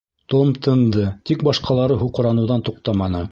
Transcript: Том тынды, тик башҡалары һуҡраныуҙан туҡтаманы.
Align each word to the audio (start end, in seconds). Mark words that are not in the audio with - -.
Том 0.33 0.53
тынды, 0.67 1.03
тик 1.31 1.45
башҡалары 1.49 1.99
һуҡраныуҙан 2.03 2.69
туҡтаманы. 2.71 3.19